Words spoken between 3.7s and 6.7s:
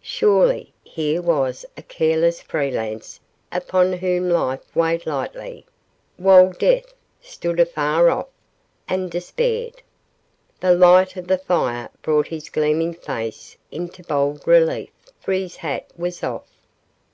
whom life weighed lightly, while